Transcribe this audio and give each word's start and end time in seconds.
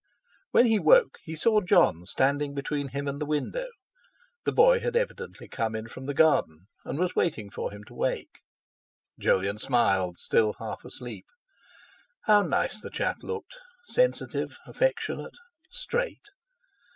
When 0.49 0.65
he 0.65 0.79
woke 0.79 1.19
he 1.21 1.35
saw 1.35 1.61
Jon 1.61 2.07
standing 2.07 2.55
between 2.55 2.87
him 2.87 3.07
and 3.07 3.21
the 3.21 3.25
window. 3.27 3.67
The 4.45 4.51
boy 4.51 4.79
had 4.79 4.95
evidently 4.95 5.47
come 5.47 5.75
in 5.75 5.87
from 5.89 6.07
the 6.07 6.15
garden 6.15 6.65
and 6.83 6.97
was 6.97 7.15
waiting 7.15 7.51
for 7.51 7.69
him 7.69 7.83
to 7.83 7.93
wake. 7.93 8.41
Jolyon 9.19 9.59
smiled, 9.59 10.17
still 10.17 10.53
half 10.53 10.83
asleep. 10.83 11.27
How 12.21 12.41
nice 12.41 12.81
the 12.81 12.89
chap 12.89 13.17
looked—sensitive, 13.21 14.57
affectionate, 14.65 15.35
straight! 15.69 16.25